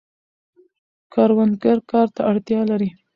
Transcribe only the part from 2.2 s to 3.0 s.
اړتیا لري.